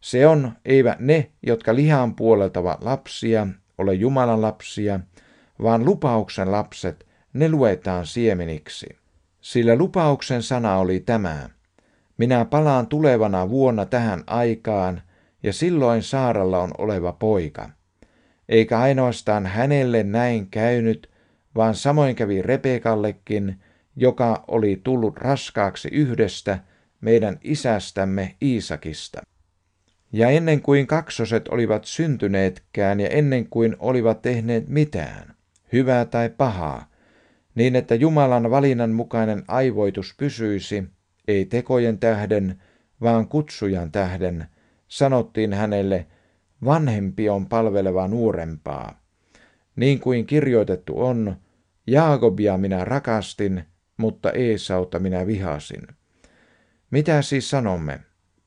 Se 0.00 0.26
on, 0.26 0.52
eivät 0.64 1.00
ne, 1.00 1.30
jotka 1.42 1.74
lihan 1.74 2.14
puolelta 2.14 2.60
ovat 2.60 2.84
lapsia, 2.84 3.46
ole 3.78 3.94
Jumalan 3.94 4.42
lapsia, 4.42 5.00
vaan 5.62 5.84
lupauksen 5.84 6.52
lapset, 6.52 7.06
ne 7.32 7.48
luetaan 7.48 8.06
siemeniksi. 8.06 8.86
Sillä 9.40 9.76
lupauksen 9.76 10.42
sana 10.42 10.76
oli 10.76 11.00
tämä. 11.00 11.48
Minä 12.18 12.44
palaan 12.44 12.86
tulevana 12.86 13.48
vuonna 13.48 13.86
tähän 13.86 14.24
aikaan, 14.26 15.02
ja 15.42 15.52
silloin 15.52 16.02
Saaralla 16.02 16.58
on 16.62 16.70
oleva 16.78 17.12
poika. 17.12 17.70
Eikä 18.48 18.78
ainoastaan 18.78 19.46
hänelle 19.46 20.02
näin 20.02 20.46
käynyt, 20.50 21.10
vaan 21.54 21.74
samoin 21.74 22.16
kävi 22.16 22.42
Rebekallekin, 22.42 23.60
joka 23.96 24.44
oli 24.48 24.80
tullut 24.84 25.16
raskaaksi 25.16 25.88
yhdestä 25.92 26.58
meidän 27.00 27.38
isästämme 27.44 28.36
Iisakista. 28.42 29.22
Ja 30.12 30.30
ennen 30.30 30.62
kuin 30.62 30.86
kaksoset 30.86 31.48
olivat 31.48 31.84
syntyneetkään 31.84 33.00
ja 33.00 33.08
ennen 33.08 33.48
kuin 33.48 33.76
olivat 33.78 34.22
tehneet 34.22 34.68
mitään, 34.68 35.34
hyvää 35.72 36.04
tai 36.04 36.30
pahaa, 36.30 36.90
niin 37.54 37.76
että 37.76 37.94
Jumalan 37.94 38.50
valinnan 38.50 38.90
mukainen 38.90 39.44
aivoitus 39.48 40.14
pysyisi, 40.18 40.84
ei 41.28 41.44
tekojen 41.44 41.98
tähden, 41.98 42.62
vaan 43.00 43.28
kutsujan 43.28 43.92
tähden, 43.92 44.46
sanottiin 44.88 45.52
hänelle, 45.52 46.06
vanhempi 46.64 47.28
on 47.28 47.46
palveleva 47.46 48.08
nuorempaa. 48.08 49.00
Niin 49.76 50.00
kuin 50.00 50.26
kirjoitettu 50.26 51.00
on, 51.00 51.36
Jaakobia 51.86 52.56
minä 52.58 52.84
rakastin, 52.84 53.64
mutta 53.96 54.32
Eesauta 54.32 54.98
minä 54.98 55.26
vihasin. 55.26 55.86
Mitä 56.90 57.22
siis 57.22 57.50
sanomme? 57.50 58.00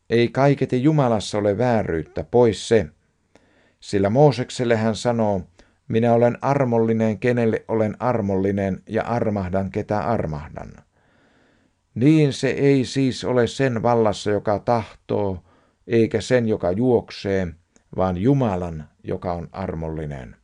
Ei 0.10 0.28
kaiketi 0.28 0.84
Jumalassa 0.84 1.38
ole 1.38 1.58
vääryyttä, 1.58 2.24
pois 2.24 2.68
se. 2.68 2.86
Sillä 3.80 4.10
Moosekselle 4.10 4.76
hän 4.76 4.96
sanoo, 4.96 5.42
minä 5.88 6.13
olen 6.13 6.38
armollinen, 6.42 7.20
kenelle 7.20 7.65
olen 7.68 7.96
armollinen, 8.00 8.84
ja 8.89 9.04
armahdan, 9.04 9.72
ketä 9.72 10.00
armahdan. 10.00 10.72
Niin 11.95 12.34
se 12.34 12.49
ei 12.49 12.86
siis 12.86 13.23
ole 13.23 13.47
sen 13.47 13.84
vallassa, 13.84 14.32
joka 14.32 14.60
tahtoo, 14.60 15.43
eikä 15.88 16.21
sen, 16.21 16.47
joka 16.47 16.71
juoksee, 16.71 17.47
vaan 17.95 18.17
Jumalan, 18.17 18.89
joka 19.04 19.34
on 19.34 19.49
armollinen. 19.52 20.36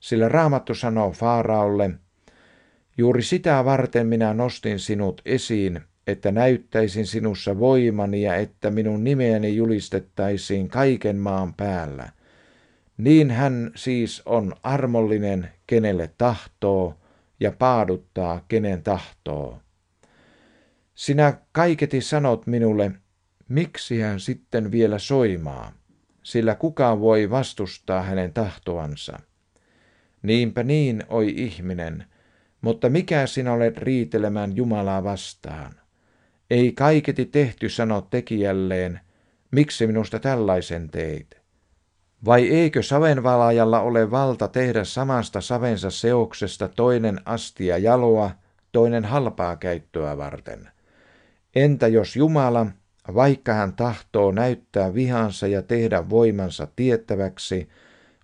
Sillä 0.00 0.28
Raamattu 0.28 0.74
sanoo 0.74 1.10
Faaraolle, 1.10 1.90
juuri 2.98 3.22
sitä 3.22 3.64
varten 3.64 4.06
minä 4.06 4.34
nostin 4.34 4.78
sinut 4.78 5.22
esiin, 5.24 5.80
että 6.06 6.32
näyttäisin 6.32 7.06
sinussa 7.06 7.58
voimani 7.58 8.22
ja 8.22 8.34
että 8.34 8.70
minun 8.70 9.04
nimeäni 9.04 9.56
julistettaisiin 9.56 10.68
kaiken 10.68 11.16
maan 11.16 11.54
päällä. 11.54 12.08
Niin 12.96 13.30
hän 13.30 13.70
siis 13.76 14.22
on 14.26 14.56
armollinen, 14.62 15.48
kenelle 15.66 16.10
tahtoo, 16.18 16.94
ja 17.40 17.52
paaduttaa, 17.52 18.44
kenen 18.48 18.82
tahtoo. 18.82 19.58
Sinä 20.96 21.38
kaiketi 21.52 22.00
sanot 22.00 22.46
minulle, 22.46 22.92
miksi 23.48 24.00
hän 24.00 24.20
sitten 24.20 24.70
vielä 24.72 24.98
soimaa, 24.98 25.72
sillä 26.22 26.54
kuka 26.54 27.00
voi 27.00 27.30
vastustaa 27.30 28.02
hänen 28.02 28.32
tahtoansa. 28.32 29.18
Niinpä 30.22 30.62
niin, 30.62 31.02
oi 31.08 31.34
ihminen, 31.36 32.04
mutta 32.60 32.88
mikä 32.88 33.26
sinä 33.26 33.52
olet 33.52 33.78
riitelemään 33.78 34.56
Jumalaa 34.56 35.04
vastaan? 35.04 35.72
Ei 36.50 36.72
kaiketi 36.72 37.24
tehty 37.24 37.68
sano 37.68 38.00
tekijälleen, 38.00 39.00
miksi 39.50 39.86
minusta 39.86 40.18
tällaisen 40.18 40.90
teit? 40.90 41.40
Vai 42.24 42.48
eikö 42.48 42.82
savenvalajalla 42.82 43.80
ole 43.80 44.10
valta 44.10 44.48
tehdä 44.48 44.84
samasta 44.84 45.40
savensa 45.40 45.90
seoksesta 45.90 46.68
toinen 46.68 47.20
astia 47.24 47.78
jaloa, 47.78 48.30
toinen 48.72 49.04
halpaa 49.04 49.56
käyttöä 49.56 50.16
varten? 50.16 50.75
Entä 51.56 51.88
jos 51.88 52.16
Jumala, 52.16 52.66
vaikka 53.14 53.52
hän 53.52 53.72
tahtoo 53.72 54.32
näyttää 54.32 54.94
vihansa 54.94 55.46
ja 55.46 55.62
tehdä 55.62 56.10
voimansa 56.10 56.68
tiettäväksi, 56.76 57.68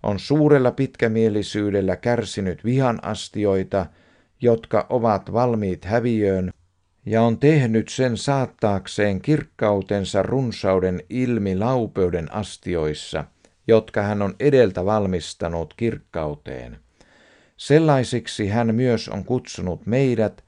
on 0.03 0.19
suurella 0.19 0.71
pitkämielisyydellä 0.71 1.95
kärsinyt 1.95 2.65
vihan 2.65 2.99
astioita, 3.01 3.85
jotka 4.41 4.85
ovat 4.89 5.33
valmiit 5.33 5.85
häviöön, 5.85 6.51
ja 7.05 7.21
on 7.21 7.39
tehnyt 7.39 7.89
sen 7.89 8.17
saattaakseen 8.17 9.21
kirkkautensa 9.21 10.23
runsauden 10.23 11.01
ilmi 11.09 11.57
laupeuden 11.57 12.33
astioissa, 12.33 13.25
jotka 13.67 14.01
hän 14.01 14.21
on 14.21 14.35
edeltä 14.39 14.85
valmistanut 14.85 15.73
kirkkauteen. 15.77 16.77
Sellaisiksi 17.57 18.47
hän 18.47 18.75
myös 18.75 19.09
on 19.09 19.25
kutsunut 19.25 19.85
meidät, 19.85 20.43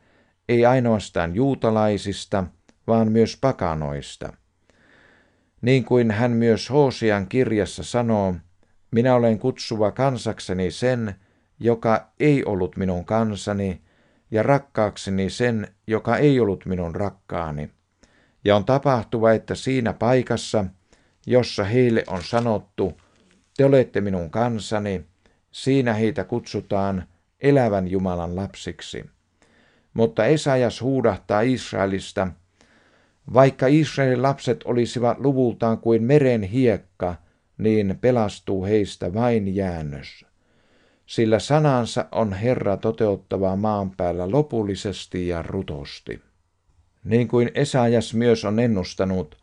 ei 0.49 0.65
ainoastaan 0.65 1.35
juutalaisista, 1.35 2.43
vaan 2.87 3.11
myös 3.11 3.37
pakanoista. 3.41 4.33
Niin 5.61 5.85
kuin 5.85 6.11
hän 6.11 6.31
myös 6.31 6.69
Hoosian 6.69 7.27
kirjassa 7.27 7.83
sanoo, 7.83 8.35
minä 8.91 9.15
olen 9.15 9.39
kutsuva 9.39 9.91
kansakseni 9.91 10.71
sen, 10.71 11.15
joka 11.59 12.11
ei 12.19 12.45
ollut 12.45 12.77
minun 12.77 13.05
kansani, 13.05 13.81
ja 14.31 14.43
rakkaakseni 14.43 15.29
sen, 15.29 15.67
joka 15.87 16.17
ei 16.17 16.39
ollut 16.39 16.65
minun 16.65 16.95
rakkaani. 16.95 17.69
Ja 18.45 18.55
on 18.55 18.65
tapahtuva, 18.65 19.31
että 19.31 19.55
siinä 19.55 19.93
paikassa, 19.93 20.65
jossa 21.27 21.63
heille 21.63 22.03
on 22.07 22.23
sanottu, 22.23 22.97
te 23.57 23.65
olette 23.65 24.01
minun 24.01 24.29
kansani, 24.29 25.05
siinä 25.51 25.93
heitä 25.93 26.23
kutsutaan 26.23 27.07
elävän 27.41 27.87
Jumalan 27.87 28.35
lapsiksi. 28.35 29.05
Mutta 29.93 30.25
Esajas 30.25 30.81
huudahtaa 30.81 31.41
Israelista, 31.41 32.27
vaikka 33.33 33.67
Israelin 33.67 34.21
lapset 34.21 34.63
olisivat 34.65 35.19
luvultaan 35.19 35.77
kuin 35.77 36.03
meren 36.03 36.43
hiekka, 36.43 37.15
niin 37.57 37.97
pelastuu 38.01 38.65
heistä 38.65 39.13
vain 39.13 39.55
jäännös 39.55 40.25
sillä 41.05 41.39
sanansa 41.39 42.05
on 42.11 42.33
Herra 42.33 42.77
toteuttava 42.77 43.55
maan 43.55 43.91
päällä 43.91 44.31
lopullisesti 44.31 45.27
ja 45.27 45.41
rutosti. 45.41 46.21
Niin 47.03 47.27
kuin 47.27 47.51
Esajas 47.55 48.13
myös 48.13 48.45
on 48.45 48.59
ennustanut, 48.59 49.37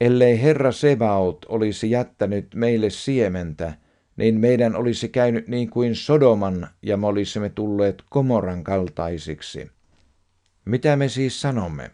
ellei 0.00 0.42
Herra 0.42 0.72
Sebaot 0.72 1.46
olisi 1.48 1.90
jättänyt 1.90 2.54
meille 2.54 2.90
siementä, 2.90 3.72
niin 4.16 4.40
meidän 4.40 4.76
olisi 4.76 5.08
käynyt 5.08 5.48
niin 5.48 5.70
kuin 5.70 5.94
Sodoman 5.94 6.68
ja 6.82 6.96
me 6.96 7.06
olisimme 7.06 7.48
tulleet 7.48 8.02
Komoran 8.10 8.64
kaltaisiksi. 8.64 9.70
Mitä 10.64 10.96
me 10.96 11.08
siis 11.08 11.40
sanomme? 11.40 11.90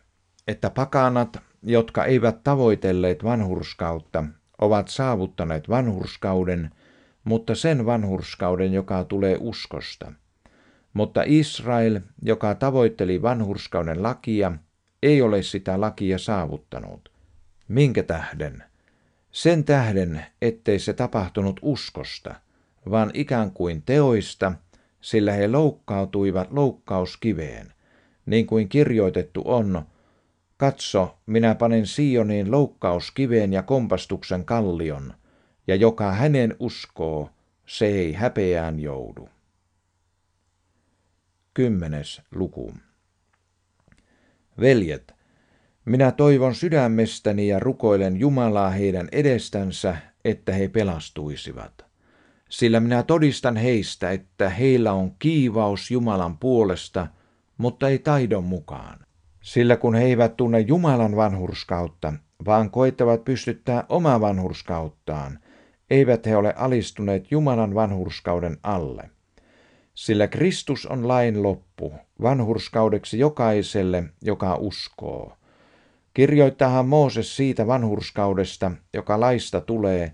Että 0.48 0.70
pakanat, 0.70 1.36
jotka 1.62 2.04
eivät 2.04 2.44
tavoitelleet 2.44 3.24
vanhurskautta, 3.24 4.24
ovat 4.58 4.88
saavuttaneet 4.88 5.68
vanhurskauden, 5.68 6.70
mutta 7.24 7.54
sen 7.54 7.86
vanhurskauden, 7.86 8.72
joka 8.72 9.04
tulee 9.04 9.36
uskosta. 9.40 10.12
Mutta 10.92 11.22
Israel, 11.26 12.00
joka 12.22 12.54
tavoitteli 12.54 13.22
vanhurskauden 13.22 14.02
lakia, 14.02 14.52
ei 15.02 15.22
ole 15.22 15.42
sitä 15.42 15.80
lakia 15.80 16.18
saavuttanut. 16.18 17.12
Minkä 17.68 18.02
tähden? 18.02 18.64
Sen 19.30 19.64
tähden, 19.64 20.26
ettei 20.42 20.78
se 20.78 20.92
tapahtunut 20.92 21.60
uskosta, 21.62 22.34
vaan 22.90 23.10
ikään 23.14 23.50
kuin 23.50 23.82
teoista, 23.82 24.52
sillä 25.00 25.32
he 25.32 25.48
loukkautuivat 25.48 26.52
loukkauskiveen, 26.52 27.72
niin 28.26 28.46
kuin 28.46 28.68
kirjoitettu 28.68 29.42
on, 29.44 29.82
Katso, 30.58 31.18
minä 31.26 31.54
panen 31.54 31.86
Sioniin 31.86 32.50
loukkauskiveen 32.50 33.52
ja 33.52 33.62
kompastuksen 33.62 34.44
kallion, 34.44 35.14
ja 35.66 35.74
joka 35.74 36.12
hänen 36.12 36.56
uskoo, 36.58 37.30
se 37.66 37.86
ei 37.86 38.12
häpeään 38.12 38.80
joudu. 38.80 39.28
Kymmenes 41.54 42.22
luku. 42.34 42.74
Veljet, 44.60 45.14
minä 45.84 46.12
toivon 46.12 46.54
sydämestäni 46.54 47.48
ja 47.48 47.58
rukoilen 47.58 48.16
Jumalaa 48.16 48.70
heidän 48.70 49.08
edestänsä, 49.12 49.96
että 50.24 50.52
he 50.52 50.68
pelastuisivat. 50.68 51.86
Sillä 52.48 52.80
minä 52.80 53.02
todistan 53.02 53.56
heistä, 53.56 54.10
että 54.10 54.48
heillä 54.48 54.92
on 54.92 55.14
kiivaus 55.18 55.90
Jumalan 55.90 56.38
puolesta, 56.38 57.06
mutta 57.58 57.88
ei 57.88 57.98
taidon 57.98 58.44
mukaan. 58.44 59.07
Sillä 59.48 59.76
kun 59.76 59.94
he 59.94 60.04
eivät 60.04 60.36
tunne 60.36 60.60
Jumalan 60.60 61.16
vanhurskautta, 61.16 62.12
vaan 62.46 62.70
koittavat 62.70 63.24
pystyttää 63.24 63.84
omaa 63.88 64.20
vanhurskauttaan, 64.20 65.38
eivät 65.90 66.26
he 66.26 66.36
ole 66.36 66.54
alistuneet 66.56 67.30
Jumalan 67.30 67.74
vanhurskauden 67.74 68.56
alle. 68.62 69.10
Sillä 69.94 70.28
Kristus 70.28 70.86
on 70.86 71.08
lain 71.08 71.42
loppu, 71.42 71.92
vanhurskaudeksi 72.22 73.18
jokaiselle, 73.18 74.04
joka 74.22 74.54
uskoo. 74.54 75.32
Kirjoittahan 76.14 76.88
Mooses 76.88 77.36
siitä 77.36 77.66
vanhurskaudesta, 77.66 78.70
joka 78.94 79.20
laista 79.20 79.60
tulee, 79.60 80.12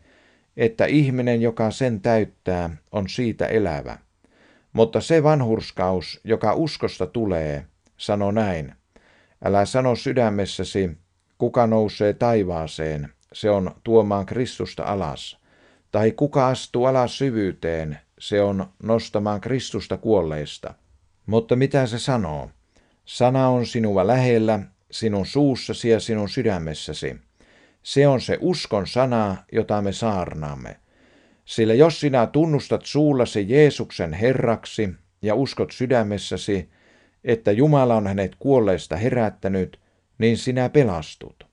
että 0.57 0.87
ihminen, 0.87 1.43
joka 1.43 1.71
sen 1.71 2.01
täyttää, 2.01 2.77
on 2.93 3.09
siitä 3.09 3.47
elävä. 3.47 3.99
Mutta 4.73 5.01
se 5.01 5.23
vanhurskaus, 5.23 6.21
joka 6.25 6.55
uskosta 6.55 7.07
tulee, 7.07 7.67
sano 7.97 8.31
näin. 8.31 8.75
Älä 9.45 9.65
sano 9.65 9.97
sydämessäsi, 9.97 10.91
kuka 11.39 11.67
nousee 11.67 12.13
taivaaseen, 12.13 13.09
se 13.33 13.51
on 13.51 13.75
tuomaan 13.85 14.27
Kristusta 14.27 14.85
alas. 14.85 15.39
Tai 15.91 16.13
kuka 16.13 16.49
astuu 16.49 16.85
alas 16.85 17.19
syvyyteen, 17.19 17.99
se 18.19 18.43
on 18.43 18.67
nostamaan 18.83 19.41
Kristusta 19.41 19.97
kuolleista. 19.97 20.75
Mutta 21.27 21.57
mitä 21.57 21.87
se 21.87 21.99
sanoo? 21.99 22.51
Sana 23.05 23.49
on 23.49 23.67
sinua 23.67 24.07
lähellä, 24.07 24.61
sinun 24.91 25.27
suussasi 25.27 25.89
ja 25.89 26.01
sinun 26.01 26.29
sydämessäsi. 26.29 27.17
Se 27.83 28.09
on 28.09 28.21
se 28.21 28.39
uskon 28.41 28.87
sana, 28.87 29.37
jota 29.53 29.83
me 29.83 29.93
saarnaamme. 29.93 30.77
Sillä 31.45 31.75
jos 31.75 32.01
sinä 32.01 32.27
tunnustat 32.27 32.85
suullasi 32.85 33.47
Jeesuksen 33.49 34.13
Herraksi 34.13 34.91
ja 35.23 35.35
uskot 35.35 35.71
sydämessäsi, 35.71 36.71
että 37.25 37.53
Jumala 37.53 37.97
on 37.97 38.07
hänet 38.07 38.37
kuolleista 38.39 38.97
herättänyt, 38.97 39.81
niin 40.19 40.37
sinä 40.37 40.69
pelastut. 40.69 41.47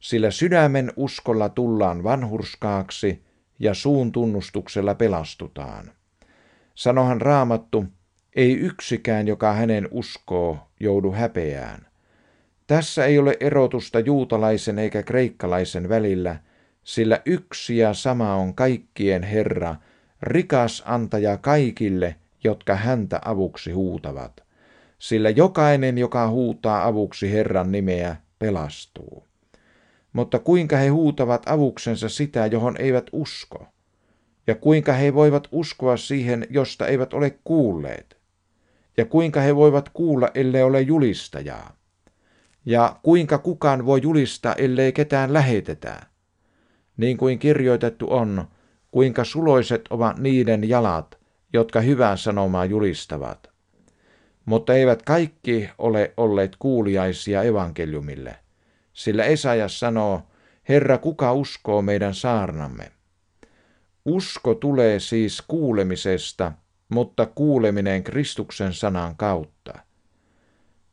Sillä 0.00 0.30
sydämen 0.30 0.92
uskolla 0.96 1.48
tullaan 1.48 2.04
vanhurskaaksi 2.04 3.22
ja 3.58 3.74
suun 3.74 4.12
tunnustuksella 4.12 4.94
pelastutaan. 4.94 5.92
Sanohan 6.74 7.20
raamattu, 7.20 7.84
ei 8.36 8.52
yksikään, 8.52 9.28
joka 9.28 9.52
hänen 9.52 9.88
uskoo, 9.90 10.58
joudu 10.80 11.12
häpeään. 11.12 11.86
Tässä 12.66 13.04
ei 13.04 13.18
ole 13.18 13.36
erotusta 13.40 14.00
juutalaisen 14.00 14.78
eikä 14.78 15.02
kreikkalaisen 15.02 15.88
välillä, 15.88 16.36
sillä 16.82 17.22
yksi 17.26 17.76
ja 17.76 17.94
sama 17.94 18.34
on 18.34 18.54
kaikkien 18.54 19.22
Herra, 19.22 19.76
rikas 20.22 20.82
antaja 20.86 21.36
kaikille, 21.36 22.16
jotka 22.44 22.76
häntä 22.76 23.20
avuksi 23.24 23.72
huutavat 23.72 24.43
sillä 25.04 25.30
jokainen, 25.30 25.98
joka 25.98 26.28
huutaa 26.28 26.86
avuksi 26.86 27.32
Herran 27.32 27.72
nimeä, 27.72 28.16
pelastuu. 28.38 29.24
Mutta 30.12 30.38
kuinka 30.38 30.76
he 30.76 30.88
huutavat 30.88 31.42
avuksensa 31.48 32.08
sitä, 32.08 32.46
johon 32.46 32.76
eivät 32.78 33.06
usko? 33.12 33.66
Ja 34.46 34.54
kuinka 34.54 34.92
he 34.92 35.14
voivat 35.14 35.48
uskoa 35.52 35.96
siihen, 35.96 36.46
josta 36.50 36.86
eivät 36.86 37.14
ole 37.14 37.38
kuulleet? 37.44 38.16
Ja 38.96 39.04
kuinka 39.04 39.40
he 39.40 39.56
voivat 39.56 39.88
kuulla, 39.88 40.28
ellei 40.34 40.62
ole 40.62 40.80
julistajaa? 40.80 41.76
Ja 42.66 42.96
kuinka 43.02 43.38
kukaan 43.38 43.86
voi 43.86 44.00
julistaa, 44.02 44.54
ellei 44.54 44.92
ketään 44.92 45.32
lähetetä? 45.32 46.06
Niin 46.96 47.16
kuin 47.16 47.38
kirjoitettu 47.38 48.06
on, 48.10 48.44
kuinka 48.90 49.24
suloiset 49.24 49.84
ovat 49.90 50.18
niiden 50.18 50.68
jalat, 50.68 51.18
jotka 51.52 51.80
hyvää 51.80 52.16
sanomaa 52.16 52.64
julistavat 52.64 53.53
mutta 54.44 54.74
eivät 54.74 55.02
kaikki 55.02 55.70
ole 55.78 56.12
olleet 56.16 56.56
kuuliaisia 56.58 57.42
evankeliumille. 57.42 58.36
Sillä 58.92 59.24
Esajas 59.24 59.80
sanoo, 59.80 60.22
Herra, 60.68 60.98
kuka 60.98 61.32
uskoo 61.32 61.82
meidän 61.82 62.14
saarnamme? 62.14 62.92
Usko 64.04 64.54
tulee 64.54 65.00
siis 65.00 65.42
kuulemisesta, 65.48 66.52
mutta 66.88 67.26
kuuleminen 67.26 68.04
Kristuksen 68.04 68.72
sanan 68.72 69.16
kautta. 69.16 69.78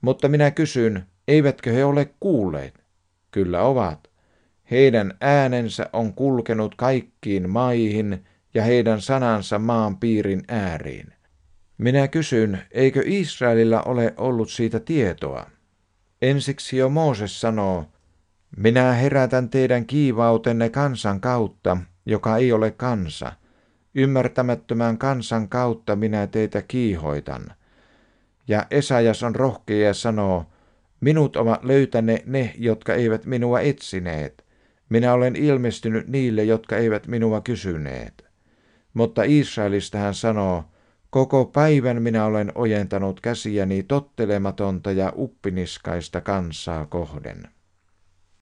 Mutta 0.01 0.27
minä 0.27 0.51
kysyn, 0.51 1.05
eivätkö 1.27 1.71
he 1.71 1.85
ole 1.85 2.13
kuulleet? 2.19 2.83
Kyllä 3.31 3.61
ovat. 3.61 4.11
Heidän 4.71 5.13
äänensä 5.21 5.89
on 5.93 6.13
kulkenut 6.13 6.75
kaikkiin 6.75 7.49
maihin 7.49 8.25
ja 8.53 8.63
heidän 8.63 9.01
sanansa 9.01 9.59
maan 9.59 9.97
piirin 9.97 10.43
ääriin. 10.47 11.13
Minä 11.81 12.07
kysyn, 12.07 12.61
eikö 12.71 13.03
Israelilla 13.05 13.81
ole 13.81 14.13
ollut 14.17 14.49
siitä 14.49 14.79
tietoa? 14.79 15.45
Ensiksi 16.21 16.77
jo 16.77 16.89
Mooses 16.89 17.41
sanoo, 17.41 17.85
minä 18.57 18.93
herätän 18.93 19.49
teidän 19.49 19.85
kiivautenne 19.85 20.69
kansan 20.69 21.21
kautta, 21.21 21.77
joka 22.05 22.37
ei 22.37 22.51
ole 22.51 22.71
kansa. 22.71 23.33
Ymmärtämättömän 23.95 24.97
kansan 24.97 25.49
kautta 25.49 25.95
minä 25.95 26.27
teitä 26.27 26.61
kiihoitan. 26.61 27.45
Ja 28.47 28.65
Esajas 28.71 29.23
on 29.23 29.35
rohkea 29.35 29.87
ja 29.87 29.93
sanoo, 29.93 30.45
minut 30.99 31.35
ovat 31.35 31.63
löytäneet 31.63 32.25
ne, 32.25 32.53
jotka 32.57 32.93
eivät 32.93 33.25
minua 33.25 33.59
etsineet. 33.59 34.45
Minä 34.89 35.13
olen 35.13 35.35
ilmestynyt 35.35 36.07
niille, 36.07 36.43
jotka 36.43 36.77
eivät 36.77 37.07
minua 37.07 37.41
kysyneet. 37.41 38.25
Mutta 38.93 39.23
Israelista 39.25 39.97
hän 39.97 40.13
sanoo, 40.13 40.70
Koko 41.11 41.45
päivän 41.45 42.01
minä 42.01 42.25
olen 42.25 42.51
ojentanut 42.55 43.21
käsiäni 43.21 43.83
tottelematonta 43.83 44.91
ja 44.91 45.13
uppiniskaista 45.15 46.21
kansaa 46.21 46.85
kohden. 46.85 47.49